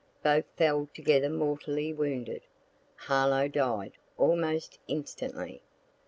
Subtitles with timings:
[0.23, 2.41] Both fell together mortally wounded.
[2.95, 5.61] Harlowe died almost instantly.